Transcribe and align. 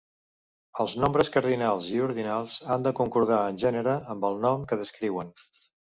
Els 0.83 0.93
nombres 1.01 1.29
cardinals 1.35 1.89
i 1.97 2.01
ordinals 2.05 2.57
han 2.75 2.87
de 2.87 2.95
concordar 3.03 3.43
en 3.53 3.61
gènere 3.65 3.95
amb 4.15 4.27
el 4.31 4.41
nom 4.47 4.65
que 4.73 4.81
descriuen. 4.85 5.31